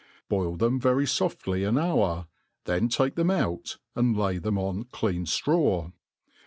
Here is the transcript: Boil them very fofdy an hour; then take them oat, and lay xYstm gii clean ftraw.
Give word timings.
Boil 0.29 0.55
them 0.55 0.79
very 0.79 1.05
fofdy 1.05 1.63
an 1.69 1.77
hour; 1.77 2.25
then 2.65 2.89
take 2.89 3.13
them 3.13 3.29
oat, 3.29 3.77
and 3.95 4.17
lay 4.17 4.39
xYstm 4.39 4.85
gii 4.85 4.89
clean 4.91 5.25
ftraw. 5.25 5.91